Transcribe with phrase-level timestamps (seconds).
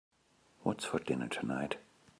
[0.63, 1.75] What's for dinner tonight?